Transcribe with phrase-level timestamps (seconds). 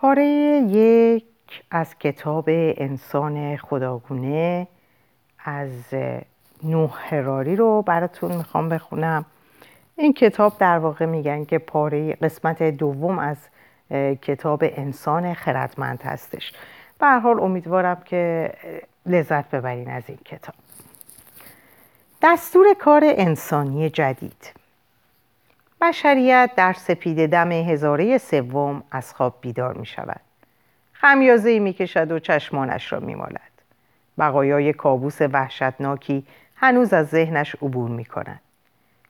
[0.00, 0.24] پاره
[0.68, 1.24] یک
[1.70, 4.68] از کتاب انسان خداگونه
[5.44, 5.70] از
[6.62, 9.24] نوح هراری رو براتون می‌خوام بخونم.
[9.96, 13.36] این کتاب در واقع میگن که پاره قسمت دوم از
[14.22, 16.52] کتاب انسان خردمند هستش.
[16.98, 18.52] به حال امیدوارم که
[19.06, 20.54] لذت ببرین از این کتاب.
[22.22, 24.57] دستور کار انسانی جدید.
[25.80, 30.20] بشریت در سپید دم هزاره سوم از خواب بیدار می شود.
[30.92, 33.50] خمیازه می کشد و چشمانش را می مالد.
[34.18, 38.40] بقایای کابوس وحشتناکی هنوز از ذهنش عبور می کند.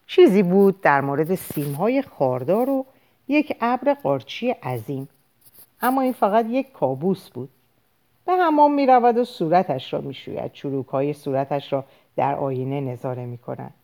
[0.06, 2.87] چیزی بود در مورد سیمهای خاردار و
[3.28, 5.09] یک ابر قارچی عظیم.
[5.83, 7.48] اما این فقط یک کابوس بود.
[8.27, 10.53] به حمام می رود و صورتش را می شوید.
[10.53, 11.84] چروک های صورتش را
[12.16, 13.75] در آینه نظاره می کند.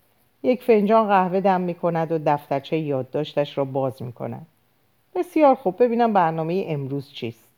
[0.44, 4.46] یک فنجان قهوه دم می کند و دفترچه یادداشتش را باز می کند
[5.14, 7.48] بسیار خوب ببینم برنامه امروز چیست.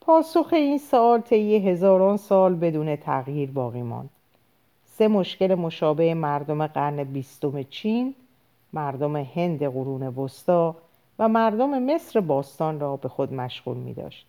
[0.00, 4.10] پاسخ این سوال طی هزاران سال بدون تغییر باقی ماند.
[4.84, 8.14] سه مشکل مشابه مردم قرن بیستم چین
[8.72, 10.76] مردم هند قرون وسطا
[11.18, 14.26] و مردم مصر باستان را به خود مشغول می داشت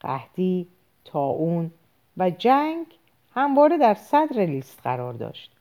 [0.00, 0.66] قهدی،
[1.04, 1.70] تاون
[2.16, 2.86] و جنگ
[3.34, 5.53] همواره در صدر لیست قرار داشت.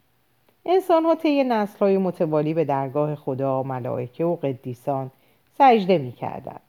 [0.66, 5.12] انسان ها طی نسل های متوالی به درگاه خدا، ملائکه و قدیسان
[5.58, 6.60] سجده می کردن.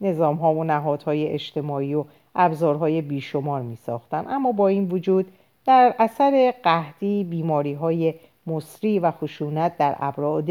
[0.00, 2.04] نظام ها و نهادهای اجتماعی و
[2.34, 4.24] ابزارهای بیشمار می ساختن.
[4.28, 5.32] اما با این وجود
[5.66, 8.14] در اثر قهدی بیماری های
[8.46, 10.48] مصری و خشونت در ابعاد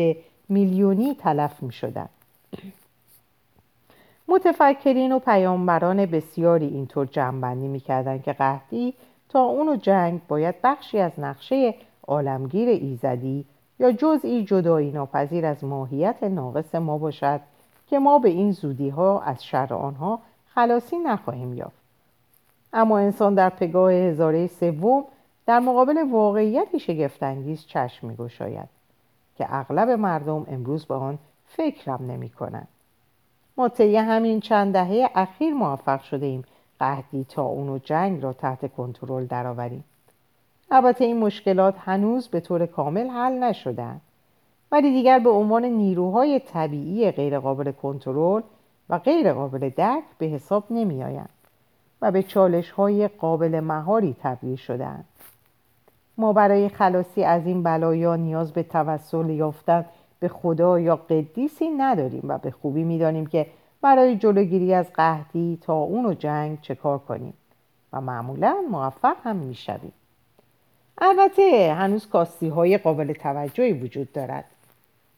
[0.49, 2.09] میلیونی تلف می شدن.
[4.27, 8.93] متفکرین و پیامبران بسیاری اینطور جمعبندی می‌کردند که قهدی
[9.29, 11.75] تا اون و جنگ باید بخشی از نقشه
[12.07, 13.45] عالمگیر ایزدی
[13.79, 17.41] یا جزئی جدایی ناپذیر از ماهیت ناقص ما باشد
[17.87, 21.81] که ما به این زودی ها از شر آنها خلاصی نخواهیم یافت
[22.73, 25.03] اما انسان در پگاه هزاره سوم
[25.45, 28.69] در مقابل واقعیتی شگفتانگیز چشم میگشاید
[29.37, 32.67] که اغلب مردم امروز به آن فکرم نمی کنند.
[33.57, 36.43] ما طی همین چند دهه اخیر موفق شده ایم
[36.79, 39.83] قهدی تا اون جنگ را تحت کنترل درآوریم
[40.71, 44.01] البته این مشکلات هنوز به طور کامل حل نشدهاند
[44.71, 48.41] ولی دیگر به عنوان نیروهای طبیعی غیرقابل کنترل
[48.89, 51.29] و غیرقابل درک به حساب نمی آیند
[52.01, 55.05] و به چالش های قابل مهاری تبدیل شدهاند.
[56.17, 59.85] ما برای خلاصی از این بلایا نیاز به توسل یافتن
[60.19, 63.47] به خدا یا قدیسی نداریم و به خوبی می‌دانیم که
[63.81, 67.33] برای جلوگیری از قهدی تا اون و جنگ چه کار کنیم
[67.93, 69.93] و معمولا موفق هم می‌شویم.
[71.01, 74.45] البته هنوز کاستی های قابل توجهی وجود دارد.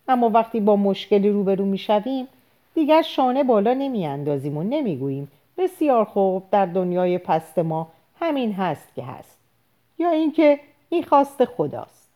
[0.07, 2.27] اما وقتی با مشکلی روبرو می‌شویم
[2.75, 7.87] دیگر شانه بالا نمیاندازیم و نمی‌گوییم بسیار خوب در دنیای پست ما
[8.19, 9.37] همین هست که هست.
[9.99, 12.09] یا اینکه این خواست خداست.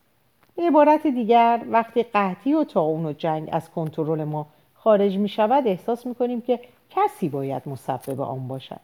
[0.56, 5.68] به عبارت دیگر وقتی قحطی و تاون و جنگ از کنترل ما خارج می شود
[5.68, 6.59] احساس می کنیم که
[6.90, 8.79] کسی باید مسبب آن باشد.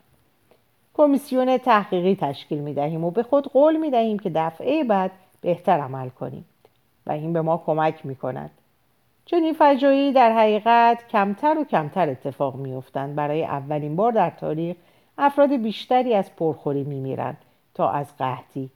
[0.99, 5.11] کمیسیون تحقیقی تشکیل می دهیم و به خود قول می دهیم که دفعه بعد
[5.41, 6.45] بهتر عمل کنیم
[7.07, 8.51] و این به ما کمک می کند
[9.25, 12.83] چنین فجایی در حقیقت کمتر و کمتر اتفاق می
[13.15, 14.75] برای اولین بار در تاریخ
[15.17, 17.37] افراد بیشتری از پرخوری می میرند
[17.73, 18.69] تا از قحطی.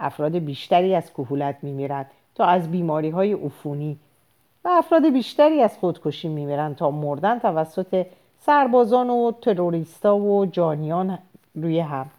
[0.00, 3.98] افراد بیشتری از کهولت میمیرند تا از بیماری های عفونی.
[4.64, 8.06] و افراد بیشتری از خودکشی میمیرند تا مردن توسط
[8.38, 11.18] سربازان و تروریستا و جانیان
[11.54, 12.10] روی هم.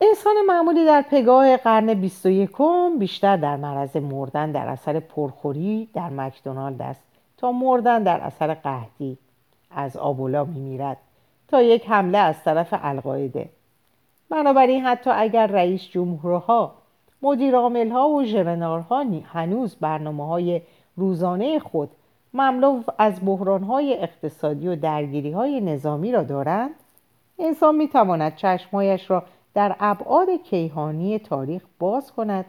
[0.00, 2.50] انسان معمولی در پگاه قرن 21
[2.98, 7.02] بیشتر در معرض مردن در اثر پرخوری در مکدونالد است
[7.36, 9.18] تا مردن در اثر قهدی
[9.70, 10.96] از آبولا میمیرد
[11.48, 13.48] تا یک حمله از طرف القاعده.
[14.30, 16.74] بنابراین حتی اگر رئیس جمهورها
[17.22, 20.62] مدیر ها و ژرنالها هنوز برنامه های
[20.96, 21.90] روزانه خود
[22.34, 26.74] مملو از بحران های اقتصادی و درگیری های نظامی را دارند
[27.38, 29.24] انسان می تواند چشمهایش را
[29.54, 32.44] در ابعاد کیهانی تاریخ باز کند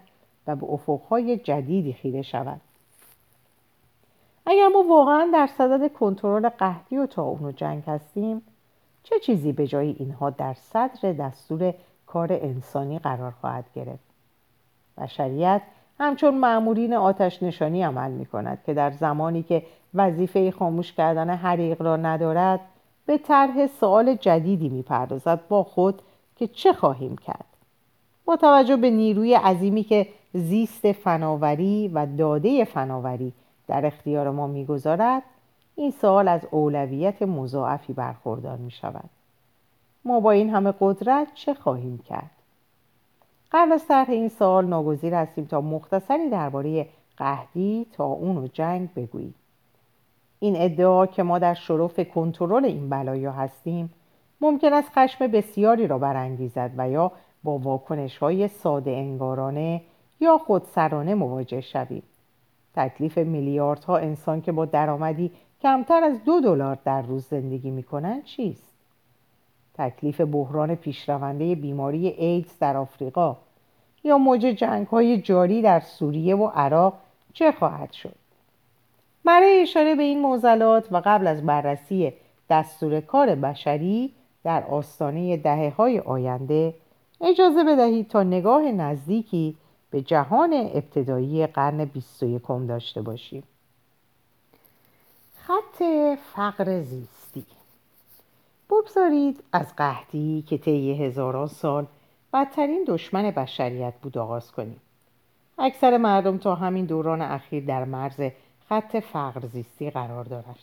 [0.47, 2.61] و به افقهای جدیدی خیره شود.
[4.45, 8.41] اگر ما واقعا در صدد کنترل قهدی و تاون و جنگ هستیم
[9.03, 11.73] چه چیزی به جای اینها در صدر دستور
[12.07, 14.03] کار انسانی قرار خواهد گرفت؟
[14.97, 15.61] بشریت
[15.99, 19.63] همچون معمورین آتش نشانی عمل می کند که در زمانی که
[19.93, 22.59] وظیفه خاموش کردن حریق را ندارد
[23.05, 26.01] به طرح سوال جدیدی می پردازد با خود
[26.35, 27.45] که چه خواهیم کرد.
[28.25, 33.33] با توجه به نیروی عظیمی که زیست فناوری و داده فناوری
[33.67, 35.23] در اختیار ما می‌گذارد
[35.75, 39.09] این سال از اولویت مضاعفی برخوردار می شود
[40.05, 42.31] ما با این همه قدرت چه خواهیم کرد؟
[43.51, 48.93] قبل از طرح این سال ناگزیر هستیم تا مختصری درباره قهدی تا اون و جنگ
[48.93, 49.35] بگوییم.
[50.43, 53.93] این ادعا که ما در شرف کنترل این بلایا هستیم
[54.41, 57.11] ممکن است خشم بسیاری را برانگیزد و یا
[57.43, 59.81] با واکنش های ساده انگارانه
[60.19, 62.03] یا خودسرانه مواجه شویم.
[62.75, 65.31] تکلیف میلیاردها انسان که با درآمدی
[65.61, 68.73] کمتر از دو دلار در روز زندگی می‌کنند چیست؟
[69.73, 73.37] تکلیف بحران پیشرونده بیماری ایدز در آفریقا
[74.03, 76.93] یا موج جنگ های جاری در سوریه و عراق
[77.33, 78.22] چه خواهد شد؟
[79.25, 82.13] برای اشاره به این موزلات و قبل از بررسی
[82.49, 86.73] دستور کار بشری در آستانه دهه های آینده
[87.21, 89.55] اجازه بدهید تا نگاه نزدیکی
[89.91, 93.43] به جهان ابتدایی قرن 21 داشته باشیم.
[95.37, 95.83] خط
[96.33, 97.45] فقر زیستی.
[98.69, 101.87] بگذارید از قحطی که طی هزاران سال
[102.33, 104.81] بدترین دشمن بشریت بود آغاز کنیم.
[105.59, 108.21] اکثر مردم تا همین دوران اخیر در مرز
[108.69, 110.59] خط فقر زیستی قرار دارند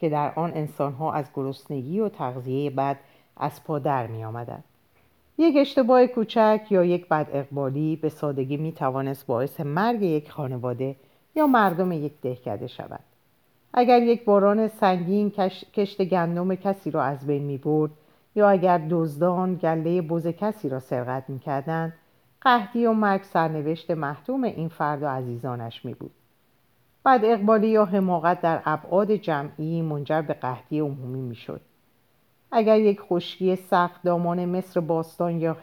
[0.00, 2.96] که در آن انسانها از گرسنگی و تغذیه بد
[3.36, 4.64] از پا در می آمدند.
[5.38, 10.96] یک اشتباه کوچک یا یک بد اقبالی به سادگی می توانست باعث مرگ یک خانواده
[11.36, 13.00] یا مردم یک دهکده شود.
[13.74, 15.30] اگر یک باران سنگین
[15.74, 17.90] کشت گندم کسی را از بین می برد
[18.34, 21.92] یا اگر دزدان گله بز کسی را سرقت می کردن،
[22.40, 26.10] قهدی و مرگ سرنوشت محتوم این فرد و عزیزانش می بود.
[27.04, 31.60] بعد اقبالی یا حماقت در ابعاد جمعی منجر به قهدی عمومی می شد.
[32.52, 35.56] اگر یک خشکی سخت دامان مصر باستان یا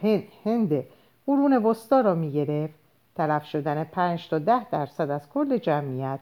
[0.46, 0.84] هند
[1.26, 2.74] قرون وسطا را می گرفت
[3.16, 6.20] تلف شدن 5 تا ده درصد از کل جمعیت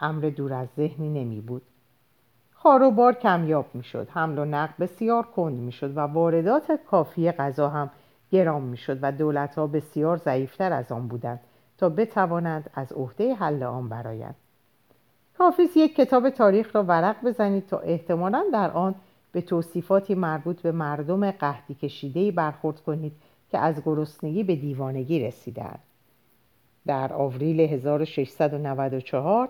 [0.00, 1.62] امر دور از ذهنی نمی بود
[2.52, 7.68] خاروبار کمیاب می شد حمل و نقل بسیار کند می شد و واردات کافی غذا
[7.68, 7.90] هم
[8.30, 11.40] گرام می شد و دولت ها بسیار ضعیفتر از آن بودند
[11.78, 14.34] تا بتوانند از عهده حل آن برایند
[15.38, 18.94] حافظ یک کتاب تاریخ را ورق بزنید تا احتمالا در آن
[19.32, 23.12] به توصیفاتی مربوط به مردم قهدی کشیدهی برخورد کنید
[23.50, 25.78] که از گرسنگی به دیوانگی رسیدند
[26.86, 29.48] در آوریل 1694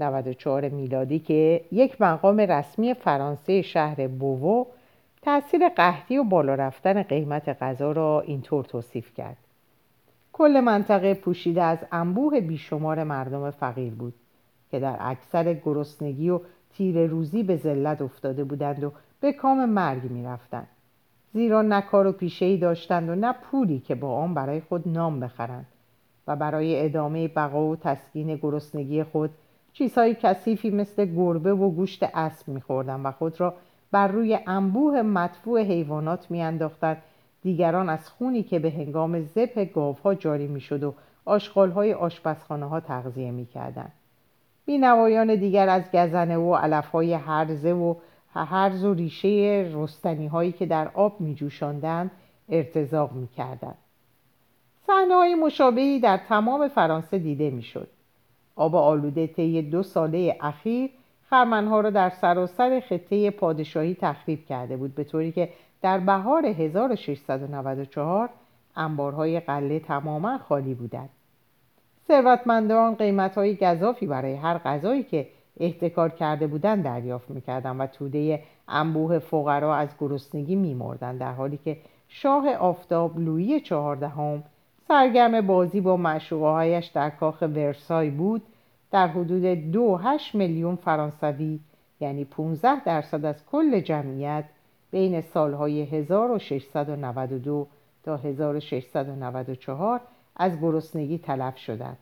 [0.00, 4.66] 94 میلادی که یک مقام رسمی فرانسه شهر بوو
[5.22, 9.36] تاثیر قحطی و بالا رفتن قیمت غذا را اینطور توصیف کرد.
[10.32, 14.14] کل منطقه پوشیده از انبوه بیشمار مردم فقیر بود.
[14.70, 16.40] که در اکثر گرسنگی و
[16.74, 20.66] تیر روزی به ذلت افتاده بودند و به کام مرگ می رفتند.
[21.32, 24.88] زیرا نه کار و پیشه ای داشتند و نه پولی که با آن برای خود
[24.88, 25.66] نام بخرند.
[26.26, 29.30] و برای ادامه بقا و تسکین گرسنگی خود
[29.72, 33.54] چیزهای کثیفی مثل گربه و گوشت اسب میخوردند و خود را
[33.92, 37.02] بر روی انبوه مدفوع حیوانات میانداختند.
[37.42, 40.94] دیگران از خونی که به هنگام زب گاوها جاری می‌شد و
[41.24, 43.92] آشغالهای آشپزخانه ها تغذیه می‌کردند.
[44.66, 47.94] بینوایان دیگر از گزنه و علفهای هرزه و
[48.34, 52.10] هرز و ریشه رستنی هایی که در آب می جوشاندن
[52.48, 53.74] ارتزاق می کردن.
[55.34, 57.88] مشابهی در تمام فرانسه دیده می شد.
[58.56, 60.90] آب آلوده طی دو ساله اخیر
[61.30, 65.48] خرمنها را در سراسر خطه پادشاهی تخریب کرده بود به طوری که
[65.82, 68.30] در بهار 1694
[68.76, 71.10] انبارهای قله تماما خالی بودند.
[72.10, 75.28] ثروتمندان قیمتهای گذافی برای هر غذایی که
[75.60, 81.76] احتکار کرده بودند دریافت می‌کردند و توده انبوه فقرا از گرسنگی میمردند در حالی که
[82.08, 84.42] شاه آفتاب لویی چهاردهم
[84.88, 88.42] سرگرم بازی با معشوقهایش در کاخ ورسای بود
[88.90, 91.60] در حدود دو هشت میلیون فرانسوی
[92.00, 94.44] یعنی 15 درصد از کل جمعیت
[94.90, 97.66] بین سالهای 1692
[98.04, 100.00] تا 1694
[100.40, 101.96] از گرسنگی تلف شدند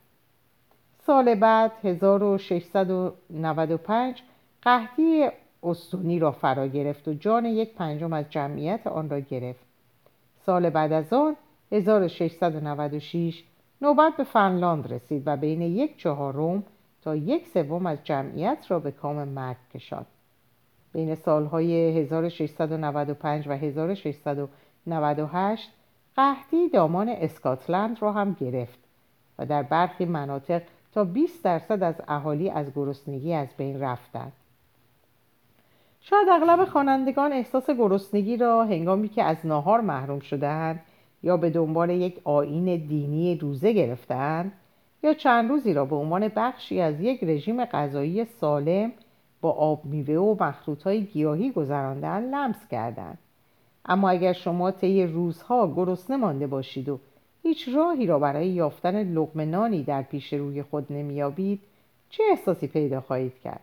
[0.99, 4.23] سال بعد 1695
[4.63, 5.29] قحطی
[5.63, 9.65] استونی را فرا گرفت و جان یک پنجم از جمعیت آن را گرفت.
[10.47, 11.37] سال بعد از آن
[11.73, 13.45] 1696
[13.83, 16.63] نوبت به فنلاند رسید و بین یک چهارم
[17.03, 20.07] تا یک سوم از جمعیت را به کام مرگ کشاند
[20.93, 25.71] بین سالهای 1695 و 1698
[26.19, 28.79] قحطی دامان اسکاتلند را هم گرفت
[29.39, 34.33] و در برخی مناطق تا 20 درصد از اهالی از گرسنگی از بین رفتند.
[36.01, 40.81] شاید اغلب خوانندگان احساس گرسنگی را هنگامی که از ناهار محروم شدهاند
[41.23, 44.53] یا به دنبال یک آین دینی روزه گرفتند
[45.03, 48.93] یا چند روزی را به عنوان بخشی از یک رژیم غذایی سالم
[49.41, 50.53] با آب میوه و
[50.85, 53.19] های گیاهی گذراندن لمس کردند
[53.85, 56.99] اما اگر شما طی روزها گرسنه مانده باشید و
[57.43, 61.61] هیچ راهی را برای یافتن لقمه در پیش روی خود نمییابید
[62.11, 63.61] چه احساسی پیدا خواهید کرد؟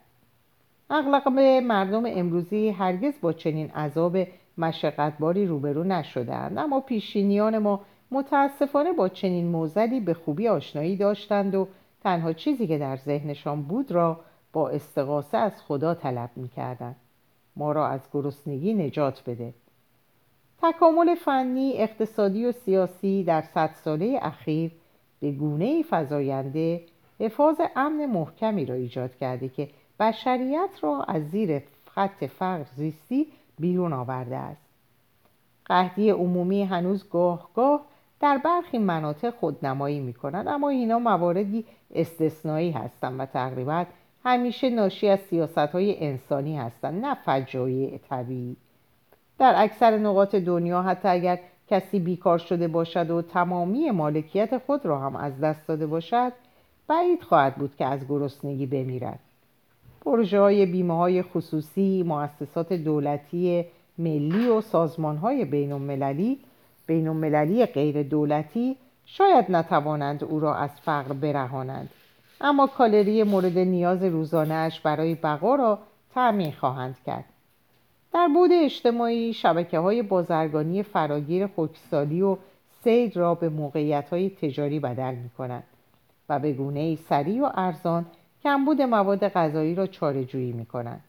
[0.89, 1.27] اغلب
[1.63, 4.17] مردم امروزی هرگز با چنین عذاب
[4.57, 7.81] مشقتباری روبرو نشدند اما پیشینیان ما
[8.11, 11.67] متاسفانه با چنین موزلی به خوبی آشنایی داشتند و
[12.03, 14.19] تنها چیزی که در ذهنشان بود را
[14.53, 16.95] با استقاسه از خدا طلب می‌کردند.
[17.55, 19.53] ما را از گرسنگی نجات بده.
[20.61, 24.71] تکامل فنی، اقتصادی و سیاسی در صد ساله اخیر
[25.19, 26.81] به گونه فضاینده
[27.19, 29.69] حفاظ امن محکمی را ایجاد کرده که
[29.99, 33.27] بشریت را از زیر خط فقر زیستی
[33.59, 34.65] بیرون آورده است.
[35.65, 37.85] قهدی عمومی هنوز گاه گاه
[38.19, 43.85] در برخی مناطق خودنمایی می کنند اما اینا مواردی استثنایی هستند و تقریبا
[44.23, 48.57] همیشه ناشی از سیاست های انسانی هستند نه فجایع طبیعی.
[49.39, 51.39] در اکثر نقاط دنیا حتی اگر
[51.69, 56.31] کسی بیکار شده باشد و تمامی مالکیت خود را هم از دست داده باشد
[56.87, 59.19] بعید خواهد بود که از گرسنگی بمیرد.
[60.05, 63.65] پروژه های بیمه های خصوصی مؤسسات دولتی
[63.97, 66.39] ملی و سازمان های بین المللی
[66.87, 71.89] بین المللی غیر دولتی شاید نتوانند او را از فقر برهانند.
[72.41, 75.79] اما کالری مورد نیاز روزانهش برای بقا را
[76.13, 77.25] تأمین خواهند کرد.
[78.15, 82.37] در بود اجتماعی شبکه های بازرگانی فراگیر خکسالی و
[82.83, 85.63] سید را به موقعیت های تجاری بدل می کنند
[86.29, 88.05] و به گونه سریع و ارزان
[88.43, 91.03] کمبود مواد غذایی را چارهجویی می کنند.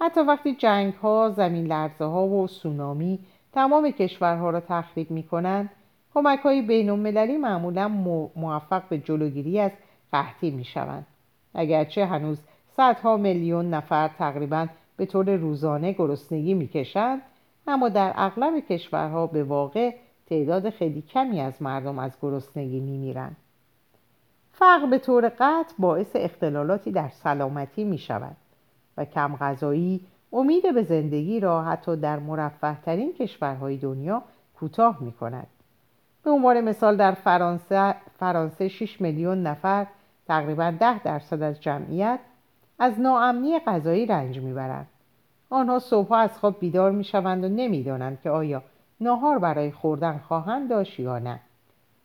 [0.00, 3.18] حتی وقتی جنگ ها، زمین لرزه ها و سونامی
[3.52, 5.70] تمام کشورها را تخریب می کنند
[6.14, 7.88] کمک های بین المللی معمولا
[8.36, 9.72] موفق به جلوگیری از
[10.12, 11.06] قحطی می شوند.
[11.54, 12.38] اگرچه هنوز
[12.76, 14.66] صدها میلیون نفر تقریبا
[14.98, 17.22] به طور روزانه گرسنگی می‌کشند
[17.66, 19.94] اما در اغلب کشورها به واقع
[20.26, 23.36] تعداد خیلی کمی از مردم از گرسنگی میمیرند
[24.52, 28.36] فقر به طور قطع باعث اختلالاتی در سلامتی می شود
[28.96, 30.00] و کم غذایی
[30.32, 34.22] امید به زندگی را حتی در مرفه ترین کشورهای دنیا
[34.60, 35.46] کوتاه می کند.
[36.24, 39.86] به عنوان مثال در فرانسه, فرانسه 6 میلیون نفر
[40.26, 42.18] تقریبا 10 درصد از جمعیت
[42.78, 44.86] از ناامنی غذایی رنج می‌برند.
[45.50, 48.62] آنها صبحها از خواب بیدار می‌شوند و نمی‌دانند که آیا
[49.00, 51.40] ناهار برای خوردن خواهند داشت یا نه.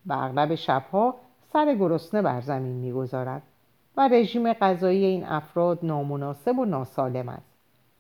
[0.06, 1.15] و اغلب شبها
[1.53, 3.42] سر گرسنه بر زمین می‌گذارند
[3.98, 7.53] و رژیم غذایی این افراد نامناسب و ناسالم است.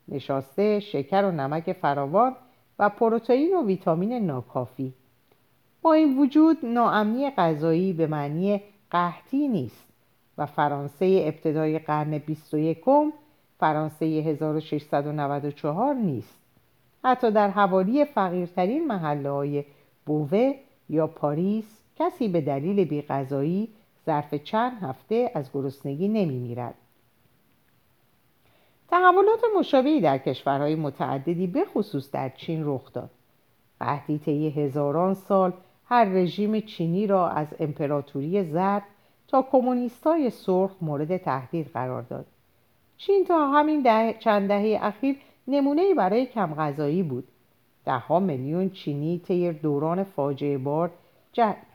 [0.07, 2.35] نشاسته شکر و نمک فراوان
[2.79, 4.93] و پروتئین و ویتامین ناکافی.
[5.81, 8.61] با این وجود ناامنی غذایی به معنی
[8.91, 9.92] قحطی نیست.
[10.37, 12.77] و فرانسه ابتدای قرن 21
[13.59, 16.39] فرانسه 1694 نیست
[17.03, 19.65] حتی در حوالی فقیرترین محله های
[20.05, 20.53] بووه
[20.89, 23.69] یا پاریس کسی به دلیل بیغذایی
[24.05, 26.73] ظرف چند هفته از گرسنگی نمی میرد.
[28.89, 33.09] تحولات مشابهی در کشورهای متعددی به خصوص در چین رخ داد.
[33.79, 35.53] قحطی طی هزاران سال
[35.85, 38.83] هر رژیم چینی را از امپراتوری زرد
[39.33, 42.25] تا کمونیستای سرخ مورد تهدید قرار داد.
[42.97, 47.27] چین تا همین ده، چند دهه اخیر نمونه برای کم غذایی بود.
[47.85, 50.91] دهها میلیون چینی طی دوران فاجعه بار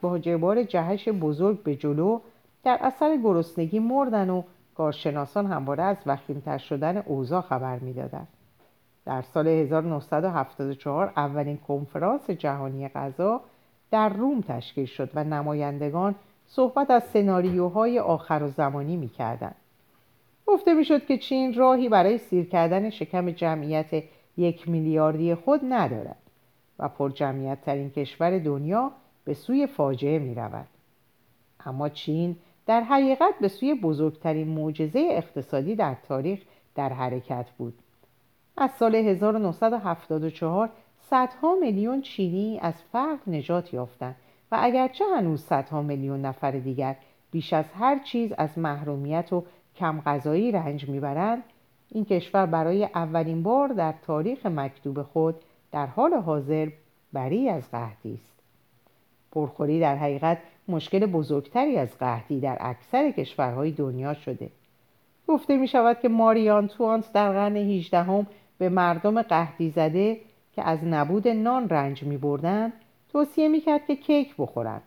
[0.00, 2.20] فاجعه بار جهش بزرگ به جلو
[2.64, 4.42] در اثر گرسنگی مردن و
[4.74, 8.28] کارشناسان همواره از وخیمتر شدن اوضاع خبر می‌دادند.
[9.06, 13.40] در سال 1974 اولین کنفرانس جهانی غذا
[13.90, 16.14] در روم تشکیل شد و نمایندگان
[16.48, 19.54] صحبت از سناریوهای آخر و زمانی می کردن.
[20.46, 24.04] گفته می شد که چین راهی برای سیر کردن شکم جمعیت
[24.36, 26.16] یک میلیاردی خود ندارد
[26.78, 28.92] و پر جمعیت ترین کشور دنیا
[29.24, 30.66] به سوی فاجعه می رود.
[31.66, 32.36] اما چین
[32.66, 36.40] در حقیقت به سوی بزرگترین معجزه اقتصادی در تاریخ
[36.74, 37.74] در حرکت بود.
[38.56, 40.70] از سال 1974
[41.10, 44.16] صدها میلیون چینی از فقر نجات یافتند
[44.52, 46.96] و اگرچه هنوز صدها میلیون نفر دیگر
[47.30, 49.44] بیش از هر چیز از محرومیت و
[49.76, 51.42] کم غذایی رنج می‌برند
[51.90, 55.34] این کشور برای اولین بار در تاریخ مکتوب خود
[55.72, 56.68] در حال حاضر
[57.12, 58.32] بری از قحطی است.
[59.32, 60.38] پرخوری در حقیقت
[60.68, 64.50] مشکل بزرگتری از قحطی در اکثر کشورهای دنیا شده.
[65.28, 68.26] گفته می شود که ماریان توانت در قرن 18
[68.58, 70.20] به مردم قحطی زده
[70.52, 72.72] که از نبود نان رنج می بردن
[73.12, 74.82] توصیه می‌کرد که کیک بخورند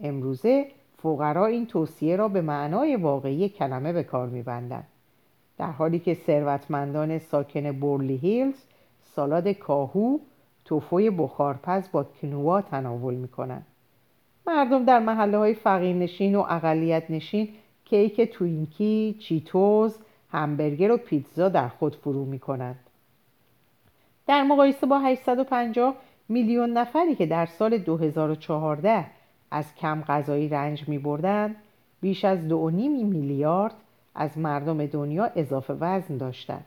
[0.00, 0.66] امروزه
[1.02, 4.86] فقرا این توصیه را به معنای واقعی کلمه به کار میبندند
[5.58, 8.64] در حالی که ثروتمندان ساکن بورلی هیلز
[9.02, 10.18] سالاد کاهو
[10.64, 13.66] توفوی بخارپز با کنوا تناول می‌کنند
[14.46, 17.48] مردم در محله های فقیرنشین و اقلیت نشین
[17.84, 19.98] کیک توینکی، چیتوز،
[20.32, 22.78] همبرگر و پیتزا در خود فرو می کنند.
[24.26, 25.96] در مقایسه با 850
[26.28, 29.06] میلیون نفری که در سال 2014
[29.50, 31.56] از کم غذایی رنج می بردن،
[32.00, 32.52] بیش از 2.5
[33.04, 33.74] میلیارد
[34.14, 36.64] از مردم دنیا اضافه وزن داشتند.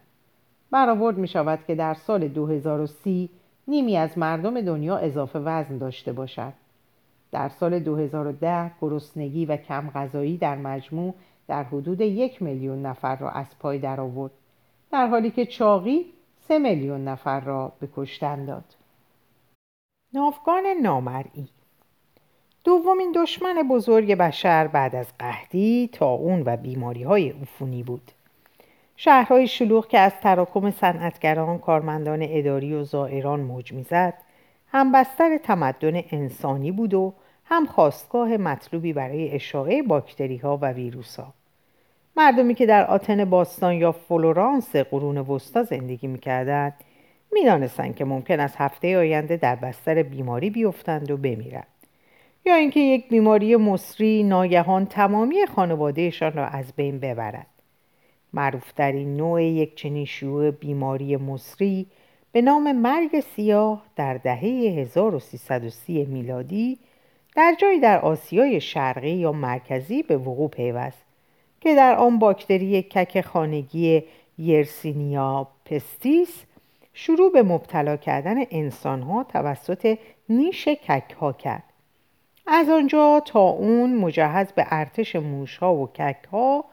[0.72, 3.30] برآورد می شود که در سال 2030
[3.68, 6.54] نیمی از مردم دنیا اضافه وزن داشته باشد.
[7.32, 11.14] در سال 2010 گرسنگی و کم غذایی در مجموع
[11.48, 14.32] در حدود یک میلیون نفر را از پای درآورد
[14.92, 16.06] در حالی که چاقی
[16.40, 18.76] سه میلیون نفر را به کشتن داد
[20.14, 21.48] ناوگان نامرئی
[22.64, 28.12] دومین دشمن بزرگ بشر بعد از قحطی اون و بیماری های عفونی بود
[28.96, 34.14] شهرهای شلوغ که از تراکم صنعتگران کارمندان اداری و زائران موج می‌زد
[34.72, 37.14] هم بستر تمدن انسانی بود و
[37.46, 41.34] هم خواستگاه مطلوبی برای اشاعه باکتری ها و ویروس ها.
[42.18, 46.74] مردمی که در آتن باستان یا فلورانس قرون وسطا زندگی می‌کردند
[47.32, 51.68] می‌دانستند که ممکن است هفته آینده در بستر بیماری بیفتند و بمیرند.
[52.46, 57.48] یا اینکه یک بیماری مصری ناگهان تمامی خانوادهشان را از بین ببرد.
[58.34, 61.88] معروفترین نوع یک چنین شیوع بیماری مصری
[62.32, 66.78] به نام مرگ سیاه در دهه 1330 میلادی
[67.36, 71.06] در جایی در آسیای شرقی یا مرکزی به وقوع پیوست
[71.62, 74.04] که در آن باکتری کک خانگی
[74.38, 76.44] یرسینیا پستیس
[77.02, 79.98] شروع به مبتلا کردن انسانها توسط
[80.30, 81.64] نیش کک ها کرد.
[82.48, 86.66] از آنجا تا اون مجهز به ارتش موشها و کک ها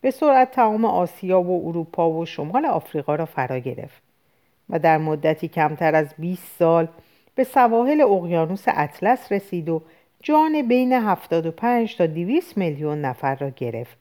[0.00, 4.02] به سرعت تمام آسیا و اروپا و شمال آفریقا را فرا گرفت
[4.70, 6.88] و در مدتی کمتر از 20 سال
[7.34, 9.82] به سواحل اقیانوس اطلس رسید و
[10.22, 13.96] جان بین 75 تا 200 میلیون نفر را گرفت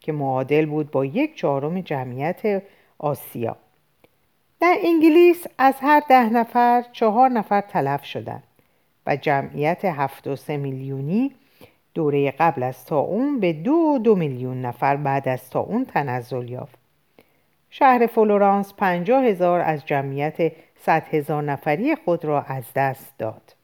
[0.00, 2.62] که معادل بود با یک چهارم جمعیت
[2.98, 3.56] آسیا.
[4.60, 8.42] در انگلیس از هر ده نفر چهار نفر تلف شدند
[9.06, 11.34] و جمعیت 73 میلیونی
[11.94, 16.50] دوره قبل از تا اون به دو دو میلیون نفر بعد از تا اون تنزل
[16.50, 16.78] یافت.
[17.70, 23.56] شهر فلورانس پنجاه هزار از جمعیت صد هزار نفری خود را از دست داد.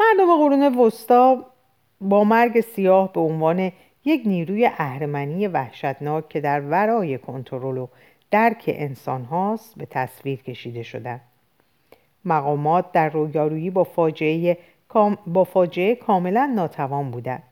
[0.00, 1.46] مردم قرون وسطا
[2.00, 3.72] با مرگ سیاه به عنوان
[4.04, 7.86] یک نیروی اهرمنی وحشتناک که در ورای کنترل و
[8.30, 11.20] درک انسان هاست به تصویر کشیده شدند.
[12.24, 14.58] مقامات در رویارویی با فاجعه,
[15.26, 17.42] با فاجعه کاملا ناتوان بودند.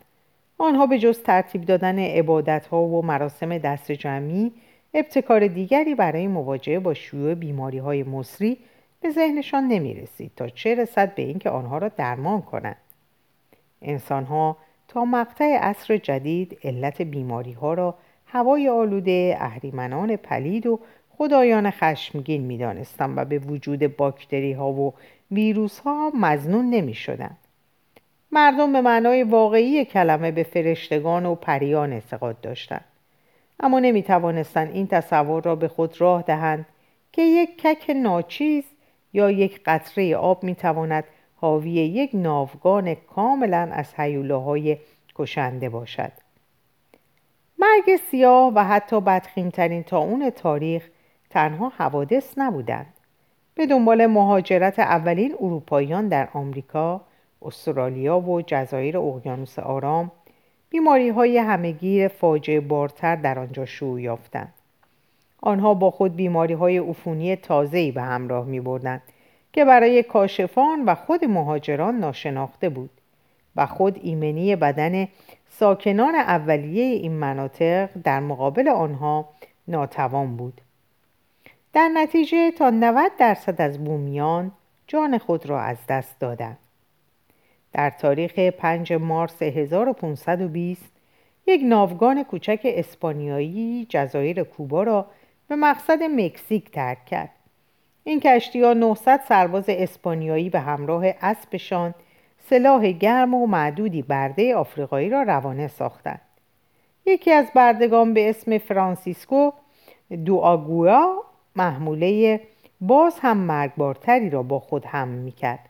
[0.58, 4.52] آنها به جز ترتیب دادن عبادت ها و مراسم دست جمعی
[4.94, 8.58] ابتکار دیگری برای مواجهه با شیوع بیماری های مصری
[9.00, 12.76] به ذهنشان نمی رسید تا چه رسد به اینکه آنها را درمان کنند.
[13.82, 14.56] انسان ها
[14.88, 17.94] تا مقطع عصر جدید علت بیماری ها را
[18.26, 20.80] هوای آلوده اهریمنان پلید و
[21.18, 22.58] خدایان خشمگین می
[22.98, 24.94] و به وجود باکتری ها و
[25.30, 27.36] ویروس ها مزنون نمی شدن.
[28.32, 32.84] مردم به معنای واقعی کلمه به فرشتگان و پریان اعتقاد داشتند.
[33.60, 36.66] اما نمی توانستند این تصور را به خود راه دهند
[37.12, 38.64] که یک کک ناچیز
[39.12, 41.04] یا یک قطره آب می تواند
[41.36, 44.78] حاوی یک ناوگان کاملا از حیولاهای
[45.14, 46.12] کشنده باشد
[47.64, 50.88] مرگ سیاه و حتی بدخیمترین تا اون تاریخ
[51.30, 52.86] تنها حوادث نبودند
[53.54, 57.00] به دنبال مهاجرت اولین اروپاییان در آمریکا،
[57.42, 60.10] استرالیا و جزایر اقیانوس آرام
[60.70, 64.54] بیماری های همگیر فاجعه بارتر در آنجا شروع یافتند.
[65.40, 68.62] آنها با خود بیماری های عفونی تازه‌ای به همراه می
[69.52, 72.90] که برای کاشفان و خود مهاجران ناشناخته بود
[73.56, 75.08] و خود ایمنی بدن
[75.58, 79.28] ساکنان اولیه این مناطق در مقابل آنها
[79.68, 80.60] ناتوان بود.
[81.72, 84.52] در نتیجه تا 90 درصد از بومیان
[84.86, 86.58] جان خود را از دست دادند.
[87.72, 90.92] در تاریخ 5 مارس 1520
[91.46, 95.06] یک ناوگان کوچک اسپانیایی جزایر کوبا را
[95.48, 97.30] به مقصد مکزیک ترک کرد.
[98.04, 101.94] این کشتی ها 900 سرباز اسپانیایی به همراه اسبشان
[102.50, 106.20] سلاح گرم و معدودی برده آفریقایی را روانه ساختند.
[107.06, 109.50] یکی از بردگان به اسم فرانسیسکو
[110.24, 111.22] دواگویا
[111.56, 112.40] محموله
[112.80, 115.68] باز هم مرگبارتری را با خود حمل می‌کرد.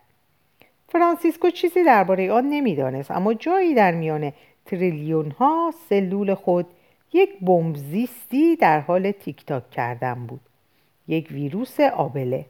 [0.88, 4.32] فرانسیسکو چیزی درباره آن نمی‌دانست اما جایی در میان
[4.66, 6.66] تریلیون ها سلول خود
[7.12, 10.40] یک بمب زیستی در حال تیک تاک کردن بود.
[11.08, 12.46] یک ویروس آبله.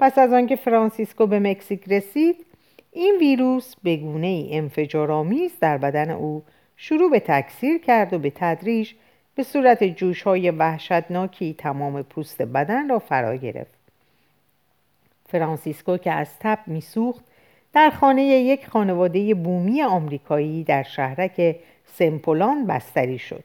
[0.00, 2.47] پس از آنکه فرانسیسکو به مکزیک رسید
[2.92, 6.42] این ویروس به گونه ای انفجارآمیز در بدن او
[6.76, 8.92] شروع به تکثیر کرد و به تدریج
[9.34, 13.78] به صورت جوش های وحشتناکی تمام پوست بدن را فرا گرفت.
[15.28, 17.24] فرانسیسکو که از تب میسوخت
[17.72, 23.44] در خانه یک خانواده بومی آمریکایی در شهرک سمپولان بستری شد.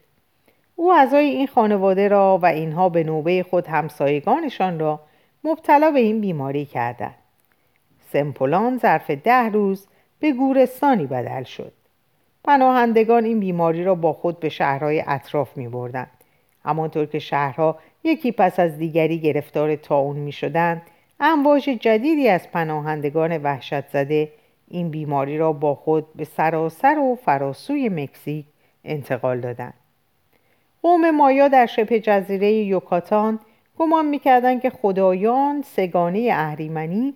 [0.75, 4.99] او اعضای این خانواده را و اینها به نوبه خود همسایگانشان را
[5.43, 7.22] مبتلا به این بیماری کردند.
[8.13, 9.87] سمپولان ظرف ده روز
[10.19, 11.73] به گورستانی بدل شد.
[12.43, 16.07] پناهندگان این بیماری را با خود به شهرهای اطراف می بردن.
[16.65, 20.81] همانطور که شهرها یکی پس از دیگری گرفتار تاون می شدند
[21.19, 24.31] امواج جدیدی از پناهندگان وحشت زده
[24.67, 28.45] این بیماری را با خود به سراسر و فراسوی مکزیک
[28.85, 29.73] انتقال دادند.
[30.81, 33.39] قوم مایا در شبه جزیره یوکاتان
[33.77, 37.13] گمان می‌کردند که خدایان سگانه اهریمنی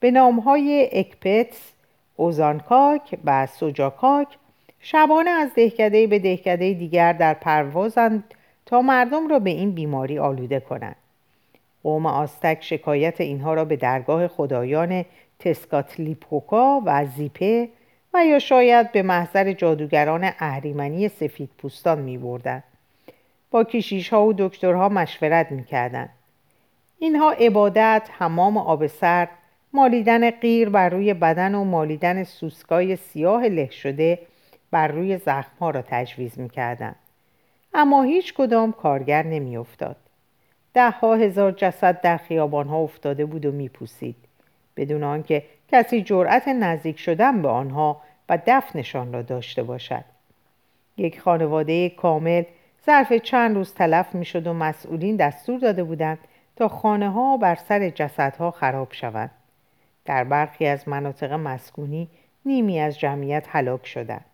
[0.00, 1.72] به نامهای اکپتس،
[2.16, 4.28] اوزانکاک و سوجاکاک
[4.80, 8.24] شبانه از دهکده به دهکده دیگر در پروازند
[8.66, 10.96] تا مردم را به این بیماری آلوده کنند.
[11.82, 15.04] قوم آستک شکایت اینها را به درگاه خدایان
[15.38, 17.68] تسکاتلیپوکا و زیپه
[18.14, 22.62] و یا شاید به محضر جادوگران اهریمنی سفید پوستان می بردن.
[23.50, 26.08] با کشیش ها و دکترها مشورت می کردن.
[26.98, 29.28] اینها عبادت، حمام آب سرد،
[29.72, 34.18] مالیدن غیر بر روی بدن و مالیدن سوسکای سیاه له شده
[34.70, 36.96] بر روی زخمها را تجویز می‌کردند
[37.74, 39.96] اما هیچ کدام کارگر نمیافتاد.
[40.74, 44.16] ده ها هزار جسد در خیابان ها افتاده بود و میپوسید.
[44.76, 50.04] بدون آنکه کسی جرأت نزدیک شدن به آنها و دفنشان را داشته باشد.
[50.96, 52.42] یک خانواده کامل
[52.86, 56.18] ظرف چند روز تلف می‌شد و مسئولین دستور داده بودند
[56.56, 59.30] تا خانه ها بر سر جسدها خراب شوند.
[60.10, 62.08] در برخی از مناطق مسکونی
[62.44, 64.24] نیمی از جمعیت هلاک شدند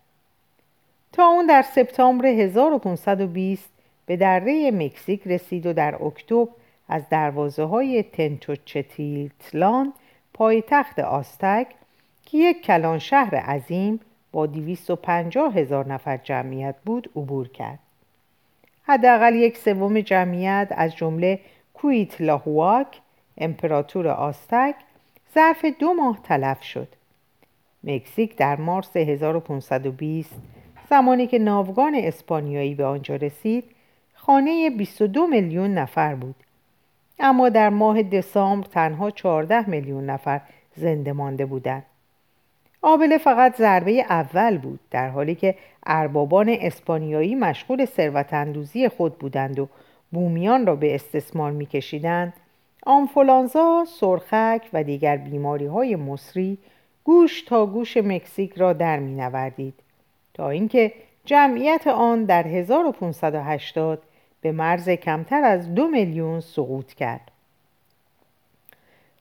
[1.12, 3.70] تا اون در سپتامبر 1520
[4.06, 6.48] به دره مکزیک رسید و در اکتبر
[6.88, 9.92] از دروازه های تنچوچتیلتلان
[10.34, 11.66] پایتخت آستک
[12.26, 14.00] که یک کلان شهر عظیم
[14.32, 17.78] با 250 هزار نفر جمعیت بود عبور کرد.
[18.82, 21.40] حداقل یک سوم جمعیت از جمله
[21.74, 23.00] کویت لاهواک
[23.38, 24.74] امپراتور آستک
[25.37, 26.88] ظرف دو ماه تلف شد.
[27.85, 30.35] مکزیک در مارس 1520
[30.90, 33.64] زمانی که ناوگان اسپانیایی به آنجا رسید
[34.14, 36.35] خانه 22 میلیون نفر بود.
[37.18, 40.40] اما در ماه دسامبر تنها 14 میلیون نفر
[40.77, 41.87] زنده مانده بودند.
[42.83, 45.55] آبله فقط ضربه اول بود در حالی که
[45.87, 49.68] اربابان اسپانیایی مشغول ثروت خود بودند و
[50.12, 52.33] بومیان را به استثمار میکشیدند.
[52.87, 56.59] آنفولانزا، سرخک و دیگر بیماری های مصری
[57.05, 59.75] گوش تا گوش مکزیک را در می نوردید.
[60.35, 60.92] تا اینکه
[61.25, 64.03] جمعیت آن در 1580
[64.40, 67.31] به مرز کمتر از دو میلیون سقوط کرد.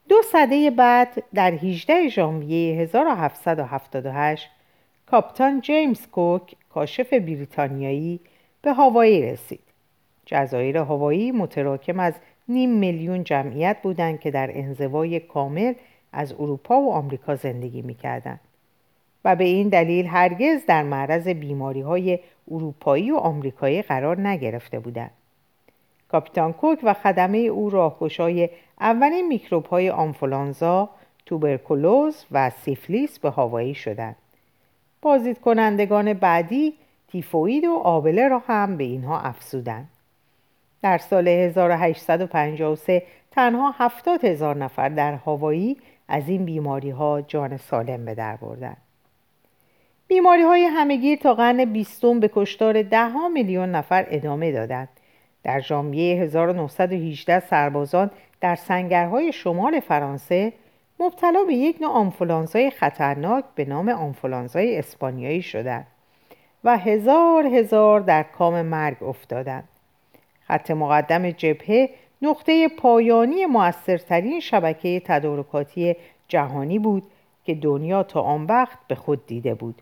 [0.10, 4.50] دو سده بعد در 18 ژانویه 1778
[5.06, 8.20] کاپتان جیمز کوک کاشف بریتانیایی
[8.62, 9.60] به هاوایی رسید.
[10.26, 12.14] جزایر هاوایی متراکم از
[12.48, 15.74] نیم میلیون جمعیت بودند که در انزوای کامل
[16.14, 18.40] از اروپا و آمریکا زندگی می‌کردند.
[19.26, 22.20] و به این دلیل هرگز در معرض بیماری های
[22.52, 25.12] اروپایی و آمریکایی قرار نگرفته بودند.
[26.08, 30.90] کاپیتان کوک و خدمه او راهگشای اولین میکروب های آنفولانزا،
[31.26, 34.16] توبرکولوز و سیفلیس به هوایی شدند.
[35.02, 36.74] بازدید کنندگان بعدی
[37.08, 39.90] تیفوید و آبله را هم به اینها افزودند.
[40.86, 48.06] در سال 1853 تنها 70 هزار نفر در هاوایی از این بیماری ها جان سالم
[48.06, 48.78] به در بردند.
[50.08, 54.90] بیماری های همگیر تا قرن بیستم به کشتار ده میلیون نفر ادامه دادند.
[55.44, 60.54] در ژانویه 1918 سربازان در سنگرهای شمال فرانسه
[61.00, 65.88] مبتلا به یک نوع آنفولانزای خطرناک به نام آنفولانزای اسپانیایی شدند
[66.64, 69.70] و هزار هزار در کام مرگ افتادند.
[70.48, 71.90] خط مقدم جبهه
[72.22, 75.96] نقطه پایانی موثرترین شبکه تدارکاتی
[76.28, 77.04] جهانی بود
[77.46, 79.82] که دنیا تا آن وقت به خود دیده بود.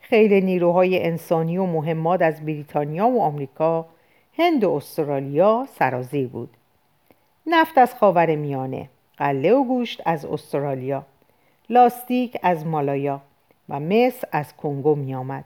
[0.00, 3.86] خیلی نیروهای انسانی و مهمات از بریتانیا و آمریکا
[4.38, 6.56] هند و استرالیا سرازیر بود
[7.46, 11.06] نفت از خاور میانه قله و گوشت از استرالیا
[11.70, 13.20] لاستیک از مالایا
[13.68, 15.44] و مصر از کنگو می آمد.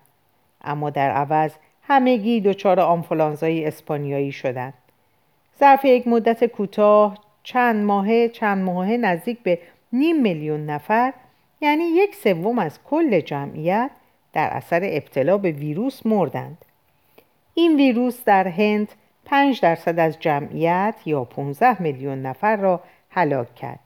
[0.65, 1.53] اما در عوض
[1.89, 4.75] همگی دچار آنفولانزای اسپانیایی شدند.
[5.61, 9.59] ظرف یک مدت کوتاه چند ماهه چند ماهه نزدیک به
[9.93, 11.13] نیم میلیون نفر
[11.61, 13.91] یعنی یک سوم از کل جمعیت
[14.33, 16.65] در اثر ابتلا به ویروس مردند.
[17.55, 18.89] این ویروس در هند
[19.25, 23.81] 5 درصد از جمعیت یا 15 میلیون نفر را هلاک کرد.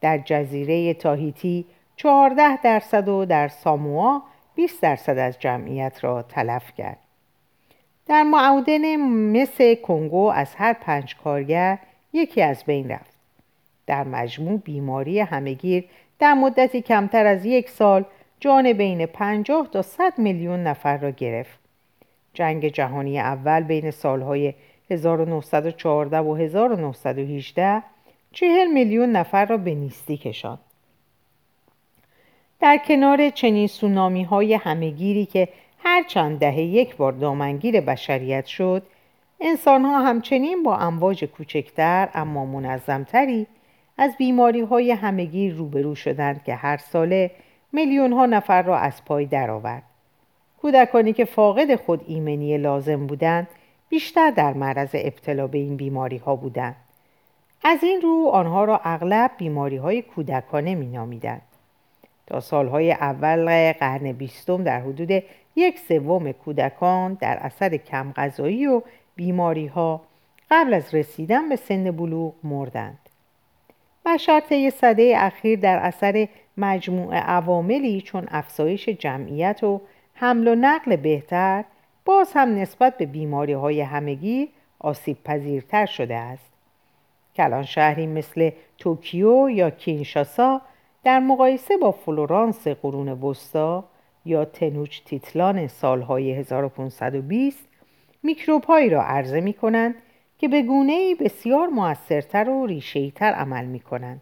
[0.00, 4.22] در جزیره تاهیتی 14 درصد و در ساموا
[4.54, 6.98] 20 درصد از جمعیت را تلف کرد.
[8.08, 11.78] در معودن مس کنگو از هر پنج کارگر
[12.12, 13.18] یکی از بین رفت.
[13.86, 15.84] در مجموع بیماری همگیر
[16.18, 18.04] در مدتی کمتر از یک سال
[18.40, 21.58] جان بین 50 تا 100 میلیون نفر را گرفت.
[22.34, 24.54] جنگ جهانی اول بین سالهای
[24.90, 27.82] 1914 و 1918
[28.32, 30.58] چهل میلیون نفر را به نیستی کشاند.
[32.60, 38.82] در کنار چنین سونامی های همهگیری که هر چند دهه یک بار دامنگیر بشریت شد
[39.40, 43.46] انسان ها همچنین با امواج کوچکتر اما منظمتری
[43.98, 47.30] از بیماری های همگیر روبرو شدند که هر ساله
[47.72, 49.82] میلیون ها نفر را از پای درآورد.
[50.62, 53.48] کودکانی که فاقد خود ایمنی لازم بودند
[53.88, 56.76] بیشتر در معرض ابتلا به این بیماری ها بودند.
[57.64, 61.42] از این رو آنها را اغلب بیماری های کودکانه می نامیدند.
[62.26, 65.22] تا سالهای اول قرن بیستم در حدود
[65.58, 68.82] یک سوم کودکان در اثر کم غذایی و
[69.16, 70.00] بیماری ها
[70.50, 72.98] قبل از رسیدن به سن بلوغ مردند.
[74.06, 79.80] بشر طی صده اخیر در اثر مجموع عواملی چون افزایش جمعیت و
[80.14, 81.64] حمل و نقل بهتر
[82.04, 86.52] باز هم نسبت به بیماری های همگی آسیب پذیرتر شده است.
[87.36, 90.60] کلان شهری مثل توکیو یا کینشاسا
[91.04, 93.84] در مقایسه با فلورانس قرون وسطا
[94.28, 97.68] یا تنوچ تیتلان سالهای 1520
[98.22, 99.94] میکروب هایی را عرضه می کنند
[100.38, 104.20] که به گونه بسیار موثرتر و ریشهیتر عمل می کنند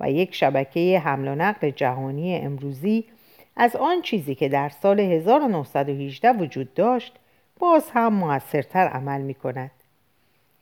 [0.00, 3.04] و یک شبکه حمل و نقل جهانی امروزی
[3.56, 7.16] از آن چیزی که در سال 1918 وجود داشت
[7.58, 9.70] باز هم موثرتر عمل می کند.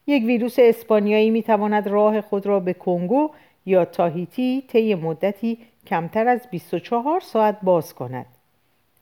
[0.07, 3.31] یک ویروس اسپانیایی می تواند راه خود را به کنگو
[3.67, 8.27] یا تاهیتی طی مدتی کمتر از 24 ساعت باز کند.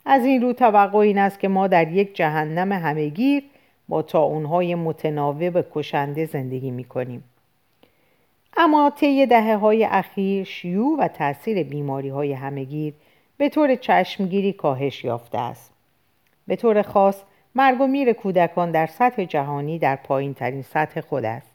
[0.07, 3.43] از این رو توقع این است که ما در یک جهنم همهگیر
[3.89, 7.25] با اونهای متناوب کشنده زندگی می کنیم.
[8.57, 12.95] اما طی دهه های اخیر شیوع و تاثیر بیماری های همگیر
[13.37, 15.71] به طور چشمگیری کاهش یافته است.
[16.47, 17.23] به طور خاص
[17.55, 21.51] مرگ و میر کودکان در سطح جهانی در پایین ترین سطح خود است.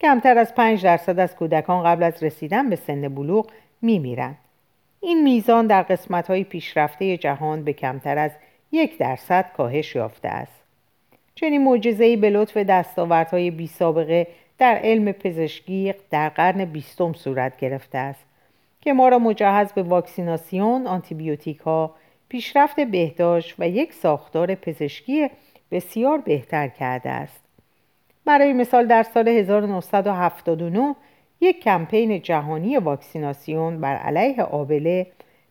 [0.00, 3.50] کمتر از 5 درصد از کودکان قبل از رسیدن به سن بلوغ
[3.82, 4.38] می میرند.
[5.04, 8.30] این میزان در قسمت های پیشرفته جهان به کمتر از
[8.72, 10.62] یک درصد کاهش یافته است.
[11.34, 14.26] چنین معجزه‌ای به لطف دستاوردهای بی سابقه
[14.58, 18.24] در علم پزشکی در قرن بیستم صورت گرفته است
[18.80, 21.94] که ما را مجهز به واکسیناسیون، آنتیبیوتیک ها،
[22.28, 25.30] پیشرفت بهداشت و یک ساختار پزشکی
[25.70, 27.44] بسیار بهتر کرده است.
[28.24, 30.94] برای مثال در سال 1979
[31.42, 35.06] یک کمپین جهانی واکسیناسیون بر علیه آبله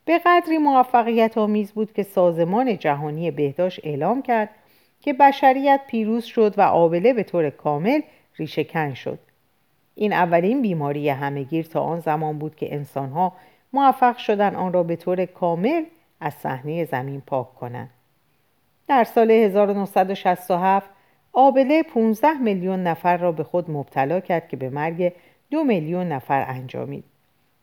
[0.05, 4.49] به قدری موفقیت آمیز بود که سازمان جهانی بهداشت اعلام کرد
[5.01, 8.01] که بشریت پیروز شد و آبله به طور کامل
[8.35, 9.19] ریشهکن شد.
[9.95, 13.33] این اولین بیماری همهگیر تا آن زمان بود که انسانها
[13.73, 15.83] موفق شدن آن را به طور کامل
[16.19, 17.89] از صحنه زمین پاک کنند.
[18.87, 20.89] در سال 1967
[21.33, 25.13] آبله 15 میلیون نفر را به خود مبتلا کرد که به مرگ
[25.51, 27.03] دو میلیون نفر انجامید.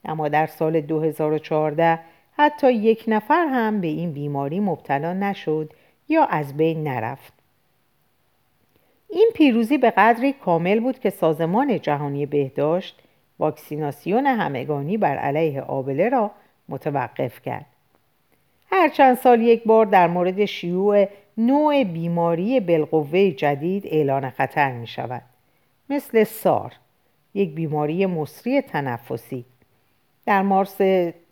[0.05, 1.99] اما در سال 2014
[2.37, 5.73] حتی یک نفر هم به این بیماری مبتلا نشد
[6.09, 7.33] یا از بین نرفت.
[9.11, 13.03] این پیروزی به قدری کامل بود که سازمان جهانی بهداشت
[13.39, 16.31] واکسیناسیون همگانی بر علیه آبله را
[16.69, 17.67] متوقف کرد.
[18.71, 21.07] هر چند سال یک بار در مورد شیوع
[21.39, 25.23] نوع بیماری بالقوه جدید اعلان خطر می شود
[25.91, 26.73] مثل سار.
[27.35, 29.45] یک بیماری مصری تنفسی.
[30.27, 30.77] در مارس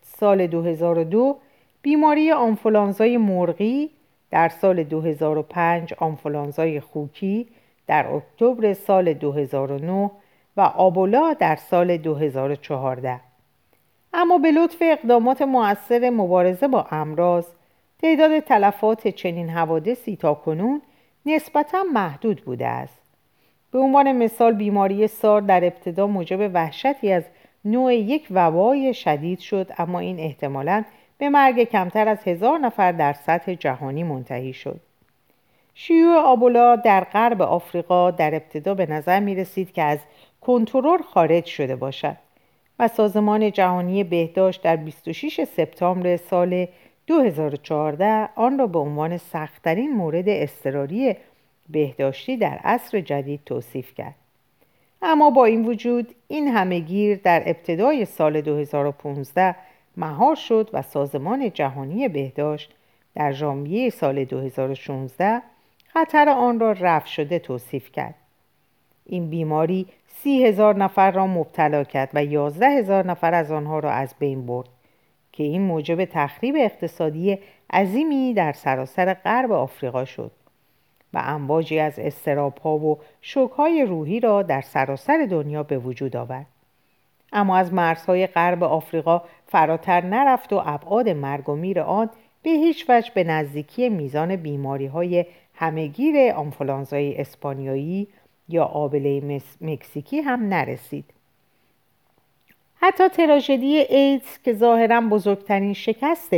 [0.03, 1.37] سال 2002
[1.83, 3.91] بیماری آنفولانزای مرغی
[4.31, 7.47] در سال 2005 آنفولانزای خوکی
[7.87, 10.11] در اکتبر سال 2009
[10.57, 13.21] و آبولا در سال 2014
[14.13, 17.47] اما به لطف اقدامات مؤثر مبارزه با امراض
[18.03, 20.83] تعداد تلفات چنین حوادثی تا کنون
[21.27, 23.06] نسبتا محدود بوده است.
[23.77, 27.23] به عنوان مثال بیماری سار در ابتدا موجب وحشتی از
[27.65, 30.85] نوع یک وبای شدید شد اما این احتمالاً
[31.19, 34.81] به مرگ کمتر از هزار نفر در سطح جهانی منتهی شد.
[35.75, 39.99] شیوع آبولا در غرب آفریقا در ابتدا به نظر می رسید که از
[40.41, 42.17] کنترل خارج شده باشد
[42.79, 46.67] و سازمان جهانی بهداشت در 26 سپتامبر سال
[47.07, 51.17] 2014 آن را به عنوان سختترین مورد اضطراری
[51.69, 54.15] بهداشتی در عصر جدید توصیف کرد.
[55.03, 59.57] اما با این وجود این همه گیر در ابتدای سال 2015
[59.97, 62.75] مهار شد و سازمان جهانی بهداشت
[63.15, 65.43] در ژانویه سال 2016
[65.87, 68.15] خطر آن را رفع شده توصیف کرد.
[69.07, 73.91] این بیماری سی هزار نفر را مبتلا کرد و یازده هزار نفر از آنها را
[73.91, 74.69] از بین برد
[75.33, 77.39] که این موجب تخریب اقتصادی
[77.73, 80.31] عظیمی در سراسر غرب آفریقا شد
[81.17, 86.47] و امواجی از استرابها و شوکهای روحی را در سراسر دنیا به وجود آورد.
[87.33, 92.11] اما از مرزهای غرب آفریقا فراتر نرفت و ابعاد مرگ و میر آن
[92.43, 98.09] به هیچ وجه به نزدیکی میزان بیماری های همهگیر آنفولانزای اسپانیایی
[98.49, 101.05] یا آبله مکزیکی هم نرسید.
[102.81, 106.35] حتی تراژدی ایدز که ظاهرا بزرگترین شکست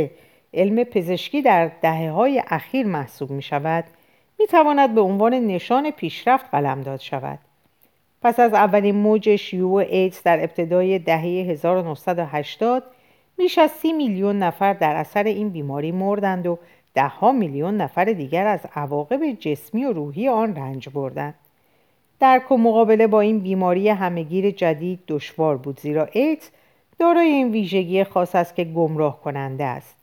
[0.53, 3.83] علم پزشکی در دهه های اخیر محسوب می شود
[4.39, 7.39] می تواند به عنوان نشان پیشرفت قلمداد شود.
[8.21, 12.83] پس از اولین موج شیوع ایدز در ابتدای دهه 1980
[13.37, 16.59] بیش از سی میلیون نفر در اثر این بیماری مردند و
[16.93, 21.35] دهها میلیون نفر دیگر از عواقب جسمی و روحی آن رنج بردند.
[22.19, 26.49] درک و مقابله با این بیماری همهگیر جدید دشوار بود زیرا ایدز
[26.99, 29.95] دارای این ویژگی خاص است که گمراه کننده است.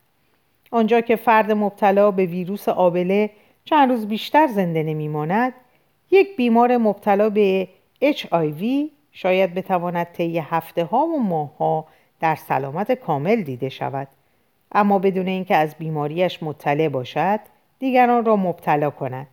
[0.71, 3.31] آنجا که فرد مبتلا به ویروس آبله
[3.69, 5.53] چند روز بیشتر زنده نمیماند
[6.11, 7.69] یک بیمار مبتلا به
[8.03, 8.65] HIV
[9.13, 11.87] شاید بتواند طی هفته ها و ماه ها
[12.21, 14.09] در سلامت کامل دیده شود
[14.73, 17.41] اما بدون اینکه از بیماریش مطلع باشد
[17.79, 19.27] دیگران را مبتلا کند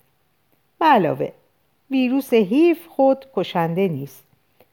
[0.80, 1.32] به علاوه
[1.92, 4.24] ویروس هیف خود کشنده نیست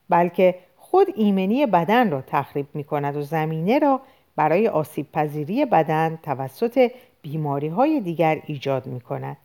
[0.09, 4.01] بلکه خود ایمنی بدن را تخریب می کند و زمینه را
[4.37, 6.90] برای آسیب پذیری بدن توسط
[7.23, 9.37] بیماری های دیگر ایجاد می کند.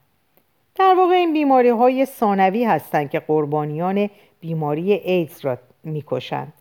[0.75, 4.09] در واقع این بیماری های ثانوی هستند که قربانیان
[4.39, 6.53] بیماری ایدز را می‌کشند.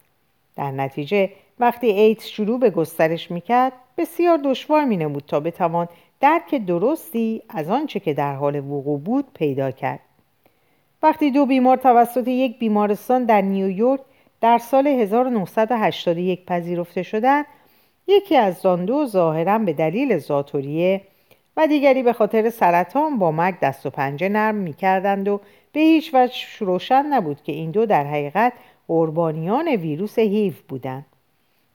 [0.56, 5.88] در نتیجه وقتی ایدز شروع به گسترش می‌کرد بسیار دشوار مینمود تا بتوان
[6.20, 10.00] درک درستی از آنچه که در حال وقوع بود پیدا کرد
[11.02, 14.00] وقتی دو بیمار توسط یک بیمارستان در نیویورک
[14.40, 17.46] در سال 1981 پذیرفته شدند
[18.06, 21.00] یکی از آن دو ظاهرا به دلیل زاتوریه
[21.56, 25.40] و دیگری به خاطر سرطان با مرگ دست و پنجه نرم می‌کردند و
[25.72, 28.52] به هیچ وجه روشن نبود که این دو در حقیقت
[28.88, 31.06] قربانیان ویروس هیو بودند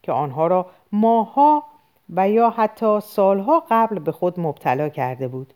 [0.04, 1.64] که آنها را ماها
[2.10, 5.54] و یا حتی سالها قبل به خود مبتلا کرده بود.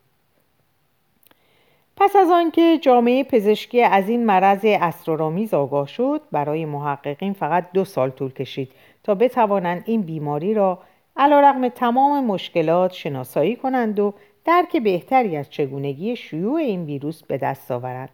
[1.98, 7.86] پس از آنکه جامعه پزشکی از این مرض اسرارآمیز آگاه شد برای محققین فقط دو
[7.86, 8.72] سال طول کشید
[9.04, 10.80] تا بتوانند این بیماری را
[11.18, 14.14] علیرغم تمام مشکلات شناسایی کنند و
[14.46, 18.10] درک بهتری از چگونگی شیوع این ویروس به دست آورند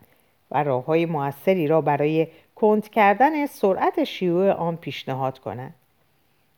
[0.52, 5.74] و راه های موثری را برای کند کردن سرعت شیوع آن پیشنهاد کنند.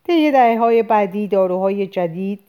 [0.04, 2.40] طی دهه های بعدی داروهای جدید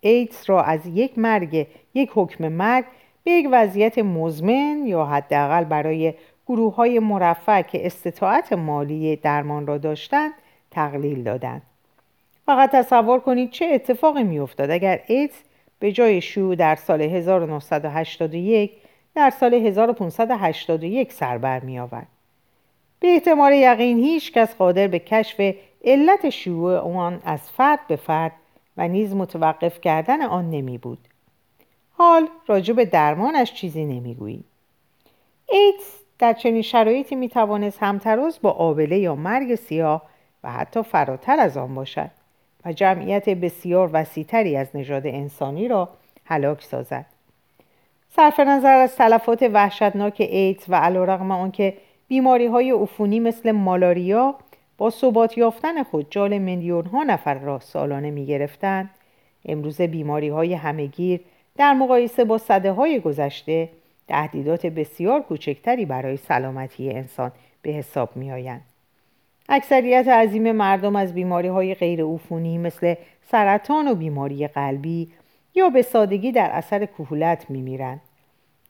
[0.00, 2.84] ایدز را از یک مرگ یک حکم مرگ
[3.24, 6.14] به یک وضعیت مزمن یا حداقل برای
[6.46, 7.00] گروه های
[7.62, 10.32] که استطاعت مالی درمان را داشتند
[10.70, 11.62] تقلیل دادند.
[12.46, 15.34] فقط تصور کنید چه اتفاقی میافتاد اگر ایدز
[15.78, 18.72] به جای شیوع در سال 1981
[19.14, 22.06] در سال 1581 سر می آورد.
[23.00, 25.54] به احتمال یقین هیچ کس قادر به کشف
[25.84, 28.32] علت شیوع آن از فرد به فرد
[28.76, 30.98] و نیز متوقف کردن آن نمی بود.
[31.90, 34.44] حال راجع به درمانش چیزی نمی‌گوییم.
[35.48, 35.84] ایدز
[36.18, 40.02] در چنین شرایطی می توانست همتراز با آبله یا مرگ سیاه
[40.44, 42.10] و حتی فراتر از آن باشد
[42.66, 45.88] و جمعیت بسیار وسیعتری از نژاد انسانی را
[46.24, 47.06] هلاک سازد.
[48.08, 51.76] صرف نظر از تلفات وحشتناک ایدز و علیرغم آنکه
[52.08, 54.34] بیماری های عفونی مثل مالاریا
[54.78, 58.90] با ثبات یافتن خود جال میلیون ها نفر را سالانه می گرفتند
[59.44, 61.20] امروز بیماری همگیر
[61.56, 63.68] در مقایسه با صده های گذشته
[64.08, 68.75] تهدیدات بسیار کوچکتری برای سلامتی انسان به حساب می آیند.
[69.48, 72.94] اکثریت عظیم مردم از بیماری های غیر عفونی مثل
[73.30, 75.12] سرطان و بیماری قلبی
[75.54, 78.00] یا به سادگی در اثر کهولت میمیرند.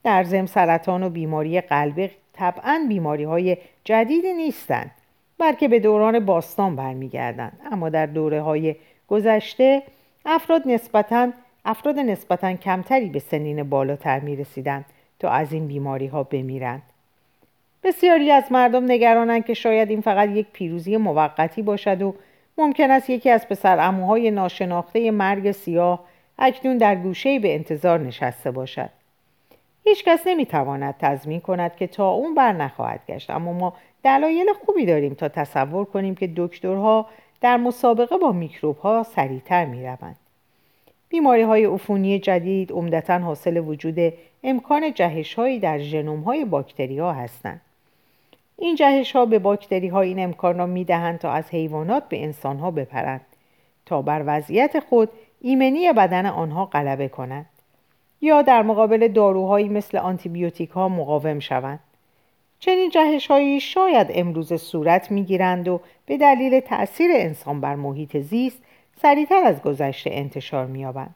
[0.05, 4.91] در زم سرطان و بیماری قلبی طبعا بیماری های جدیدی نیستند
[5.39, 7.61] بلکه به دوران باستان برمیگردند.
[7.73, 8.77] اما در دوره های
[9.09, 9.83] گذشته
[10.27, 11.33] افراد نسبتا
[11.65, 14.85] افراد نسبتا کمتری به سنین بالاتر می رسیدند
[15.19, 16.83] تا از این بیماری ها بمیرند.
[17.83, 22.15] بسیاری از مردم نگرانند که شاید این فقط یک پیروزی موقتی باشد و
[22.59, 26.05] ممکن است یکی از پسر اموهای ناشناخته مرگ سیاه
[26.39, 28.91] اکنون در گوشه به انتظار نشسته باشد
[29.85, 33.73] هیچ کس نمی‌تواند تضمین کند که تا اون بر نخواهد گشت اما ما
[34.05, 37.07] دلایل خوبی داریم تا تصور کنیم که دکترها
[37.41, 40.17] در مسابقه با میکروب ها سریعتر می روند.
[41.09, 44.13] بیماری های عفونی جدید عمدتا حاصل وجود
[44.45, 47.61] امکان جهش هایی در ژنوم های باکتری ها هستند.
[48.59, 52.23] این جهش ها به باکتری ها این امکان را می دهند تا از حیوانات به
[52.23, 53.27] انسان ها بپرند
[53.87, 55.09] تا بر وضعیت خود
[55.41, 57.47] ایمنی بدن آنها غلبه کنند
[58.21, 61.81] یا در مقابل داروهایی مثل آنتیبیوتیک ها مقاوم شوند.
[62.59, 68.17] چنین جهش هایی شاید امروز صورت می گیرند و به دلیل تأثیر انسان بر محیط
[68.17, 68.63] زیست
[69.03, 71.15] سریعتر از گذشته انتشار می یابند.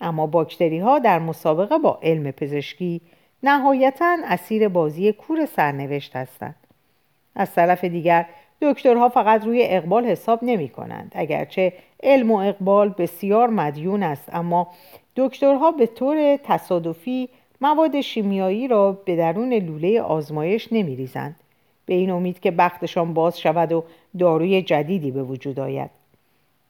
[0.00, 3.00] اما باکتری ها در مسابقه با علم پزشکی
[3.42, 6.65] نهایتا اسیر بازی کور سرنوشت هستند.
[7.36, 8.26] از طرف دیگر
[8.62, 11.12] دکترها فقط روی اقبال حساب نمی کنند.
[11.14, 11.72] اگرچه
[12.02, 14.68] علم و اقبال بسیار مدیون است اما
[15.16, 17.28] دکترها به طور تصادفی
[17.60, 21.36] مواد شیمیایی را به درون لوله آزمایش نمی ریزند.
[21.86, 23.84] به این امید که بختشان باز شود و
[24.18, 25.90] داروی جدیدی به وجود آید.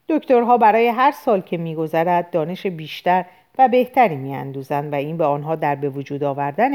[0.08, 3.24] دکترها برای هر سال که میگذرد دانش بیشتر
[3.58, 6.70] و بهتری میاندوزند و این به آنها در به وجود آوردن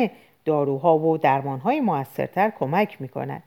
[0.45, 3.43] داروها و درمانهای موثرتر کمک می کند.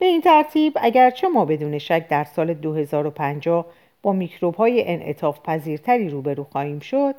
[0.00, 3.66] به این ترتیب اگرچه ما بدون شک در سال 2050
[4.02, 7.14] با میکروب های انعطاف پذیرتری روبرو خواهیم شد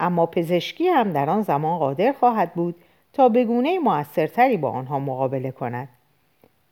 [0.00, 2.74] اما پزشکی هم در آن زمان قادر خواهد بود
[3.12, 5.88] تا به گونه موثرتری با آنها مقابله کند.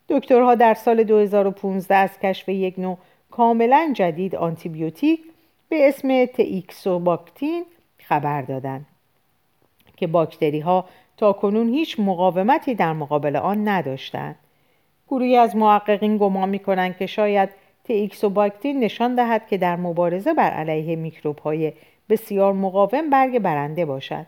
[0.08, 2.98] دکترها در سال 2015 از کشف یک نوع
[3.30, 5.20] کاملا جدید آنتیبیوتیک
[5.68, 7.64] به اسم تئیکسوباکتین
[7.98, 8.86] خبر دادند
[9.96, 10.84] که باکتری ها
[11.16, 14.36] تا کنون هیچ مقاومتی در مقابل آن نداشتند.
[15.12, 17.48] گروهی از محققین گمان می کنند که شاید
[17.84, 21.72] تئیکسوباکتین نشان دهد که در مبارزه بر علیه میکروب های
[22.08, 24.26] بسیار مقاوم برگ برنده باشد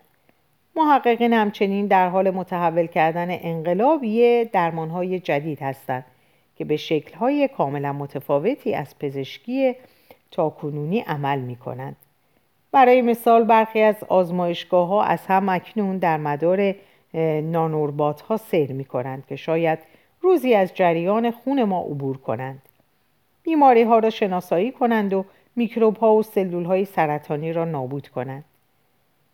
[0.76, 6.04] محققین همچنین در حال متحول کردن انقلابی درمانهای جدید هستند
[6.56, 9.74] که به شکلهای کاملا متفاوتی از پزشکی
[10.30, 11.96] تاکنونی عمل می کنند.
[12.72, 16.74] برای مثال برخی از آزمایشگاه ها از هم اکنون در مدار
[17.42, 19.78] نانوربات ها سیر می کنند که شاید
[20.24, 22.62] روزی از جریان خون ما عبور کنند.
[23.42, 25.24] بیماری ها را شناسایی کنند و
[25.56, 28.44] میکروب ها و سلول های سرطانی را نابود کنند.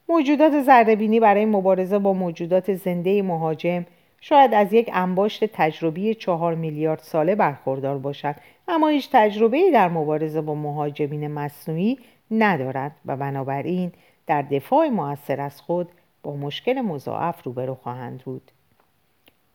[0.09, 3.87] موجودات زردبینی برای مبارزه با موجودات زنده مهاجم
[4.21, 8.35] شاید از یک انباشت تجربی چهار میلیارد ساله برخوردار باشد
[8.69, 11.99] اما هیچ تجربه در مبارزه با مهاجمین مصنوعی
[12.31, 13.93] ندارند و بنابراین
[14.27, 15.89] در دفاع موثر از خود
[16.23, 18.51] با مشکل مضاعف روبرو خواهند بود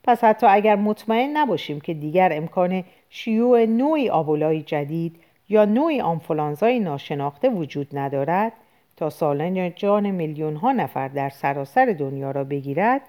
[0.08, 5.16] پس حتی اگر مطمئن نباشیم که دیگر امکان شیوع نوعی آبولای جدید
[5.50, 8.52] یا نوعی آنفولانزای ناشناخته وجود ندارد
[8.98, 13.02] تا سالن جان میلیون ها نفر در سراسر دنیا را بگیرد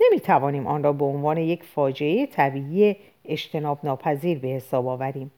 [0.00, 5.30] نمی توانیم آن را به عنوان یک فاجعه طبیعی اجتناب ناپذیر به حساب آوریم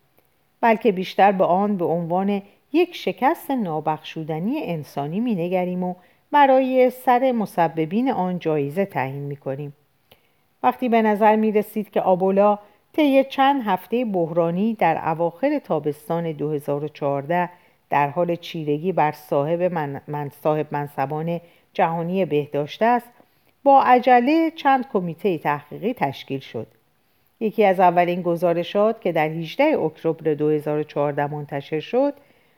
[0.60, 2.42] بلکه بیشتر به آن به عنوان
[2.72, 5.94] یک شکست نابخشودنی انسانی می نگریم و
[6.30, 9.72] برای سر مسببین آن جایزه تعیین می کنیم.
[10.64, 12.58] وقتی به نظر می رسید که آبولا
[12.92, 17.50] طی چند هفته بحرانی در اواخر تابستان 2014
[17.90, 19.62] در حال چیرگی بر صاحب,
[20.08, 21.40] من صاحب منصبان
[21.72, 23.10] جهانی بهداشت است
[23.64, 26.66] با عجله چند کمیته تحقیقی تشکیل شد.
[27.40, 32.14] یکی از اولین گزارشات که در 18 اکتبر 2014 منتشر شد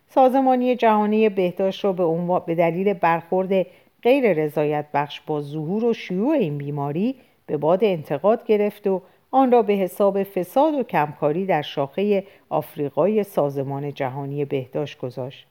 [0.09, 3.67] سازمانی جهانی بهداشت را به, به دلیل برخورد
[4.03, 7.15] غیر رضایت بخش با ظهور و شیوع این بیماری
[7.47, 13.23] به باد انتقاد گرفت و آن را به حساب فساد و کمکاری در شاخه آفریقای
[13.23, 15.47] سازمان جهانی بهداشت گذاشت.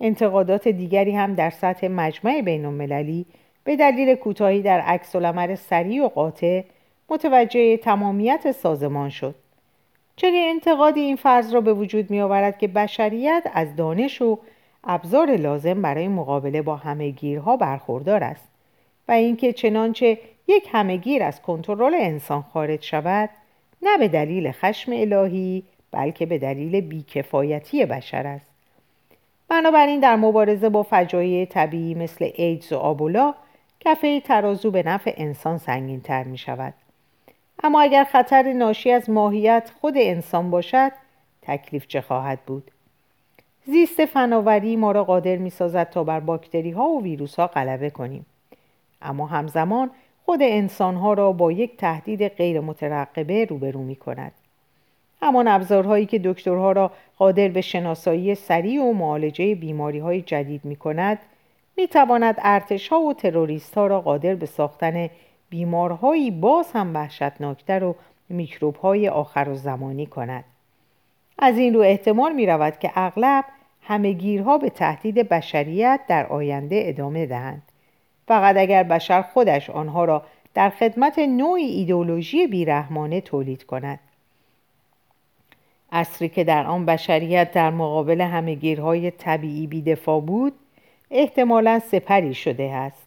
[0.00, 3.26] انتقادات دیگری هم در سطح مجمع بین المللی
[3.64, 6.62] به دلیل کوتاهی در عکس العمل سریع و قاطع
[7.08, 9.34] متوجه تمامیت سازمان شد.
[10.16, 14.38] چنین انتقادی این فرض را به وجود می آورد که بشریت از دانش و
[14.84, 18.48] ابزار لازم برای مقابله با همه گیرها برخوردار است
[19.08, 20.18] و اینکه چنانچه
[20.50, 23.30] یک همهگیر از کنترل انسان خارج شود
[23.82, 28.46] نه به دلیل خشم الهی بلکه به دلیل بیکفایتی بشر است.
[29.48, 33.34] بنابراین در مبارزه با فجایع طبیعی مثل ایدز و آبولا
[33.80, 36.74] کفه ترازو به نفع انسان سنگین تر می شود
[37.62, 40.92] اما اگر خطر ناشی از ماهیت خود انسان باشد
[41.42, 42.70] تکلیف چه خواهد بود؟
[43.66, 47.90] زیست فناوری ما را قادر می سازد تا بر باکتری ها و ویروس ها غلبه
[47.90, 48.26] کنیم.
[49.02, 49.90] اما همزمان
[50.30, 54.32] خود انسانها را با یک تهدید غیر مترقبه روبرو می کند.
[55.22, 60.76] همان ابزارهایی که دکترها را قادر به شناسایی سریع و معالجه بیماری های جدید می
[60.76, 61.18] کند
[61.76, 65.10] می تواند ارتش ها و تروریست ها را قادر به ساختن
[65.48, 67.96] بیمارهایی باز هم وحشتناکتر و
[68.28, 70.44] میکروب های آخر و زمانی کند.
[71.38, 73.44] از این رو احتمال می رود که اغلب
[74.18, 77.69] گیرها به تهدید بشریت در آینده ادامه دهند.
[78.30, 80.22] فقط اگر بشر خودش آنها را
[80.54, 83.98] در خدمت نوعی ایدولوژی بیرحمانه تولید کند.
[85.92, 90.52] اصری که در آن بشریت در مقابل همهگیرهای طبیعی بیدفاع بود
[91.10, 93.02] احتمالا سپری شده است.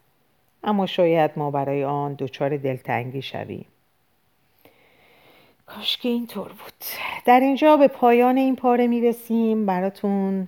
[0.63, 3.65] اما شاید ما برای آن دچار دلتنگی شویم.
[5.65, 6.83] کاش که اینطور بود.
[7.25, 9.65] در اینجا به پایان این پاره می‌رسیم.
[9.65, 10.47] براتون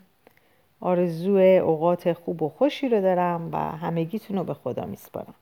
[0.85, 5.35] آرزو اوقات خوب و خوشی رو دارم و همگیتون رو به خدا میسپارم.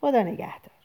[0.00, 0.79] خدا نگهدار.